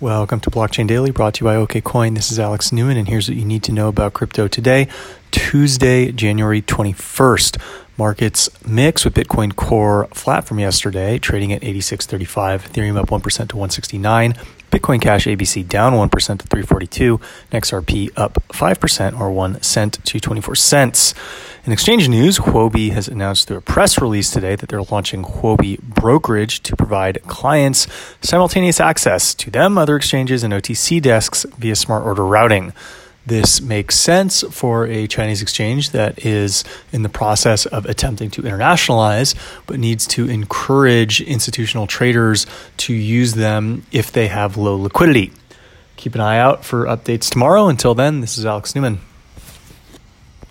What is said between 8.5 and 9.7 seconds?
mix with Bitcoin